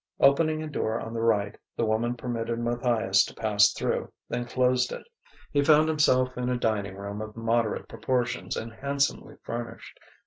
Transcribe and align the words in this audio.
Opening 0.19 0.63
a 0.63 0.67
door 0.67 0.99
on 0.99 1.13
the 1.13 1.21
right, 1.21 1.55
the 1.77 1.85
woman 1.85 2.15
permitted 2.15 2.57
Matthias 2.57 3.23
to 3.25 3.35
pass 3.35 3.71
through, 3.71 4.11
then 4.29 4.45
closed 4.45 4.91
it. 4.91 5.03
He 5.51 5.63
found 5.63 5.87
himself 5.87 6.35
in 6.39 6.49
a 6.49 6.57
dining 6.57 6.95
room 6.97 7.21
of 7.21 7.37
moderate 7.37 7.87
proportions 7.87 8.57
and 8.57 8.73
handsomely 8.73 9.35
furnished. 9.43 9.99